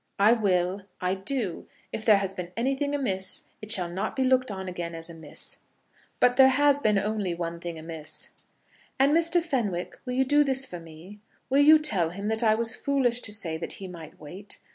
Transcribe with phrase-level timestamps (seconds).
[0.17, 0.81] "I will.
[0.99, 1.67] I do.
[1.91, 5.59] If there has been anything amiss, it shall not be looked on again as amiss.
[6.19, 8.31] But there has been only one thing amiss."
[8.97, 9.39] "And, Mr.
[9.43, 11.19] Fenwick, will you do this for me?
[11.51, 14.57] Will you tell him that I was foolish to say that he might wait?